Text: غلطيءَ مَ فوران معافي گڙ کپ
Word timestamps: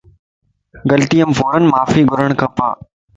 غلطيءَ 0.89 1.25
مَ 1.27 1.31
فوران 1.37 1.63
معافي 1.71 2.01
گڙ 2.11 2.29
کپ 2.39 2.57